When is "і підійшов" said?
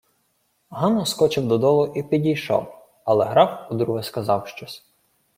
1.95-2.75